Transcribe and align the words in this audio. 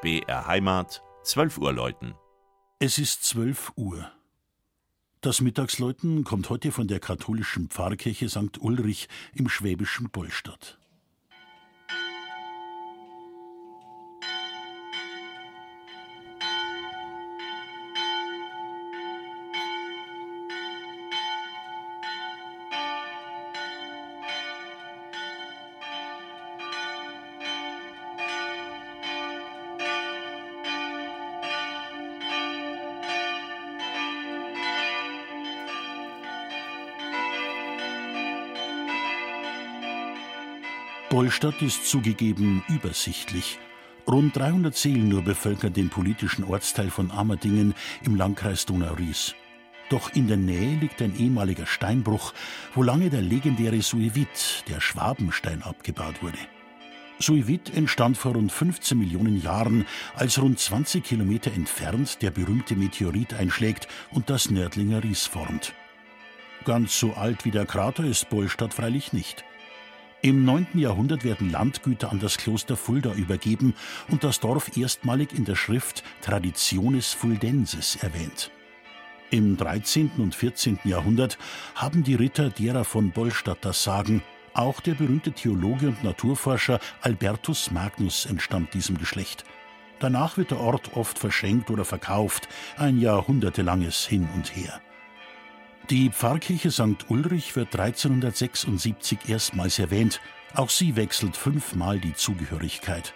BR 0.00 0.46
Heimat, 0.46 1.02
12 1.24 1.58
Uhr 1.58 1.72
läuten. 1.72 2.14
Es 2.78 2.98
ist 2.98 3.24
12 3.24 3.72
Uhr. 3.74 4.08
Das 5.20 5.40
Mittagsläuten 5.40 6.22
kommt 6.22 6.48
heute 6.50 6.70
von 6.70 6.86
der 6.86 7.00
katholischen 7.00 7.68
Pfarrkirche 7.68 8.28
St. 8.28 8.60
Ulrich 8.60 9.08
im 9.34 9.48
schwäbischen 9.48 10.08
Bollstadt. 10.08 10.78
Bollstadt 41.10 41.62
ist 41.62 41.86
zugegeben 41.86 42.62
übersichtlich. 42.68 43.58
Rund 44.06 44.36
300 44.36 44.76
Seelen 44.76 45.08
nur 45.08 45.22
bevölkern 45.22 45.72
den 45.72 45.88
politischen 45.88 46.44
Ortsteil 46.44 46.90
von 46.90 47.10
Amerdingen 47.10 47.74
im 48.02 48.14
Landkreis 48.14 48.66
Donau-Ries. 48.66 49.34
Doch 49.88 50.12
in 50.14 50.28
der 50.28 50.36
Nähe 50.36 50.78
liegt 50.78 51.00
ein 51.00 51.18
ehemaliger 51.18 51.64
Steinbruch, 51.64 52.34
wo 52.74 52.82
lange 52.82 53.08
der 53.08 53.22
legendäre 53.22 53.80
Suevit, 53.80 54.64
der 54.68 54.82
Schwabenstein, 54.82 55.62
abgebaut 55.62 56.22
wurde. 56.22 56.38
Suevit 57.20 57.74
entstand 57.74 58.18
vor 58.18 58.34
rund 58.34 58.52
15 58.52 58.98
Millionen 58.98 59.40
Jahren, 59.40 59.86
als 60.14 60.38
rund 60.38 60.58
20 60.58 61.02
Kilometer 61.02 61.50
entfernt 61.52 62.20
der 62.20 62.32
berühmte 62.32 62.76
Meteorit 62.76 63.32
einschlägt 63.32 63.88
und 64.10 64.28
das 64.28 64.50
Nördlinger 64.50 65.02
Ries 65.02 65.24
formt. 65.24 65.72
Ganz 66.66 66.98
so 66.98 67.14
alt 67.14 67.46
wie 67.46 67.50
der 67.50 67.64
Krater 67.64 68.04
ist 68.04 68.28
Bollstadt 68.28 68.74
freilich 68.74 69.14
nicht. 69.14 69.42
Im 70.20 70.44
9. 70.44 70.66
Jahrhundert 70.74 71.22
werden 71.22 71.52
Landgüter 71.52 72.10
an 72.10 72.18
das 72.18 72.38
Kloster 72.38 72.76
Fulda 72.76 73.12
übergeben 73.12 73.74
und 74.08 74.24
das 74.24 74.40
Dorf 74.40 74.76
erstmalig 74.76 75.32
in 75.32 75.44
der 75.44 75.54
Schrift 75.54 76.02
Traditiones 76.22 77.12
Fuldenses 77.12 77.94
erwähnt. 77.96 78.50
Im 79.30 79.56
13. 79.56 80.10
und 80.18 80.34
14. 80.34 80.80
Jahrhundert 80.82 81.38
haben 81.76 82.02
die 82.02 82.16
Ritter 82.16 82.50
derer 82.50 82.84
von 82.84 83.12
Bollstadt 83.12 83.58
das 83.60 83.84
Sagen. 83.84 84.22
Auch 84.54 84.80
der 84.80 84.94
berühmte 84.94 85.30
Theologe 85.30 85.86
und 85.86 86.02
Naturforscher 86.02 86.80
Albertus 87.00 87.70
Magnus 87.70 88.26
entstammt 88.26 88.74
diesem 88.74 88.98
Geschlecht. 88.98 89.44
Danach 90.00 90.36
wird 90.36 90.50
der 90.50 90.58
Ort 90.58 90.96
oft 90.96 91.16
verschenkt 91.16 91.70
oder 91.70 91.84
verkauft, 91.84 92.48
ein 92.76 92.98
jahrhundertelanges 92.98 94.04
Hin 94.06 94.28
und 94.34 94.56
Her. 94.56 94.80
Die 95.90 96.10
Pfarrkirche 96.10 96.70
St. 96.70 97.08
Ulrich 97.08 97.56
wird 97.56 97.74
1376 97.74 99.20
erstmals 99.26 99.78
erwähnt. 99.78 100.20
Auch 100.54 100.68
sie 100.68 100.96
wechselt 100.96 101.34
fünfmal 101.34 101.98
die 101.98 102.12
Zugehörigkeit. 102.12 103.14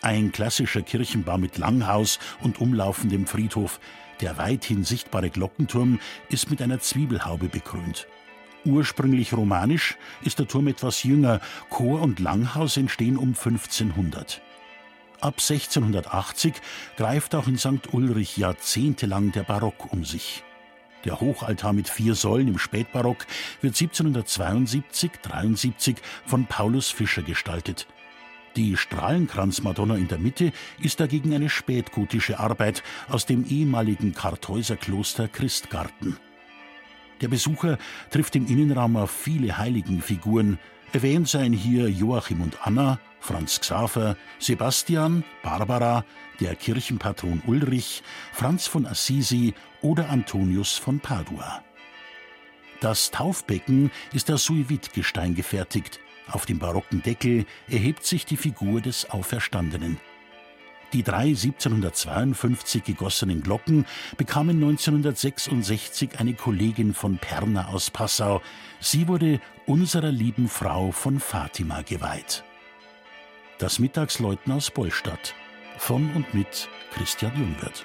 Ein 0.00 0.32
klassischer 0.32 0.80
Kirchenbau 0.80 1.36
mit 1.36 1.58
Langhaus 1.58 2.18
und 2.40 2.62
umlaufendem 2.62 3.26
Friedhof. 3.26 3.78
Der 4.22 4.38
weithin 4.38 4.84
sichtbare 4.84 5.28
Glockenturm 5.28 6.00
ist 6.30 6.50
mit 6.50 6.62
einer 6.62 6.80
Zwiebelhaube 6.80 7.50
bekrönt. 7.50 8.06
Ursprünglich 8.64 9.34
romanisch 9.34 9.98
ist 10.22 10.38
der 10.38 10.48
Turm 10.48 10.68
etwas 10.68 11.02
jünger. 11.02 11.40
Chor 11.68 12.00
und 12.00 12.20
Langhaus 12.20 12.78
entstehen 12.78 13.18
um 13.18 13.34
1500. 13.34 14.40
Ab 15.20 15.34
1680 15.40 16.54
greift 16.96 17.34
auch 17.34 17.48
in 17.48 17.58
St. 17.58 17.92
Ulrich 17.92 18.38
jahrzehntelang 18.38 19.30
der 19.32 19.42
Barock 19.42 19.92
um 19.92 20.06
sich. 20.06 20.42
Der 21.08 21.20
Hochaltar 21.22 21.72
mit 21.72 21.88
vier 21.88 22.14
Säulen 22.14 22.48
im 22.48 22.58
Spätbarock 22.58 23.24
wird 23.62 23.74
1772-73 23.76 25.96
von 26.26 26.44
Paulus 26.44 26.90
Fischer 26.90 27.22
gestaltet. 27.22 27.86
Die 28.56 28.76
Strahlenkranzmadonna 28.76 29.96
in 29.96 30.08
der 30.08 30.18
Mitte 30.18 30.52
ist 30.82 31.00
dagegen 31.00 31.32
eine 31.32 31.48
spätgotische 31.48 32.38
Arbeit 32.38 32.82
aus 33.08 33.24
dem 33.24 33.46
ehemaligen 33.46 34.12
Kartäuser 34.12 34.76
Kloster 34.76 35.28
Christgarten. 35.28 36.18
Der 37.20 37.28
Besucher 37.28 37.78
trifft 38.10 38.36
im 38.36 38.46
Innenraum 38.46 38.96
auf 38.96 39.10
viele 39.10 39.58
Heiligenfiguren. 39.58 40.58
Erwähnt 40.92 41.28
seien 41.28 41.52
hier 41.52 41.88
Joachim 41.88 42.40
und 42.40 42.66
Anna, 42.66 42.98
Franz 43.20 43.60
Xaver, 43.60 44.16
Sebastian, 44.38 45.24
Barbara, 45.42 46.04
der 46.40 46.54
Kirchenpatron 46.54 47.42
Ulrich, 47.46 48.02
Franz 48.32 48.66
von 48.66 48.86
Assisi 48.86 49.54
oder 49.82 50.08
Antonius 50.08 50.78
von 50.78 51.00
Padua. 51.00 51.62
Das 52.80 53.10
Taufbecken 53.10 53.90
ist 54.12 54.30
aus 54.30 54.44
Suivit-Gestein 54.44 55.34
gefertigt. 55.34 55.98
Auf 56.30 56.46
dem 56.46 56.58
barocken 56.58 57.02
Deckel 57.02 57.44
erhebt 57.68 58.04
sich 58.06 58.24
die 58.24 58.36
Figur 58.36 58.80
des 58.80 59.10
Auferstandenen. 59.10 59.98
Die 60.94 61.02
drei 61.02 61.26
1752 61.28 62.82
gegossenen 62.82 63.42
Glocken 63.42 63.84
bekamen 64.16 64.56
1966 64.56 66.18
eine 66.18 66.32
Kollegin 66.32 66.94
von 66.94 67.18
Perna 67.18 67.68
aus 67.68 67.90
Passau. 67.90 68.40
Sie 68.80 69.06
wurde 69.06 69.40
unserer 69.66 70.10
lieben 70.10 70.48
Frau 70.48 70.90
von 70.90 71.20
Fatima 71.20 71.82
geweiht. 71.82 72.42
Das 73.58 73.78
Mittagsläuten 73.78 74.52
aus 74.52 74.70
Bollstadt 74.70 75.34
von 75.76 76.10
und 76.14 76.32
mit 76.32 76.68
Christian 76.94 77.32
Jungwirth. 77.36 77.84